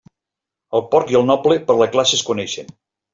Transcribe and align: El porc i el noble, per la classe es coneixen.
El 0.79 0.83
porc 0.95 1.13
i 1.15 1.19
el 1.19 1.27
noble, 1.31 1.57
per 1.67 1.75
la 1.81 1.89
classe 1.97 2.17
es 2.21 2.25
coneixen. 2.31 2.73